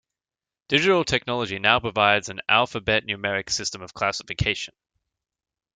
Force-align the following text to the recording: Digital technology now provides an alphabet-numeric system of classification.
Digital 0.67 1.03
technology 1.05 1.59
now 1.59 1.79
provides 1.79 2.29
an 2.29 2.41
alphabet-numeric 2.49 3.51
system 3.51 3.83
of 3.83 3.93
classification. 3.93 4.73